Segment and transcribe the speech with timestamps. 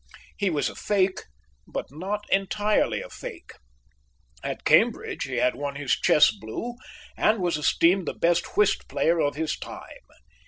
[0.35, 1.19] He was a fake,
[1.67, 3.51] but not entirely a fake.
[4.43, 6.73] At Cambridge he had won his chess blue
[7.15, 10.01] and was esteemed the best whist player of his time.